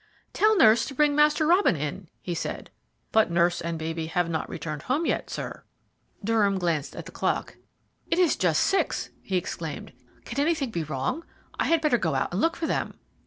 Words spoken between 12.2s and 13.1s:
and look for them."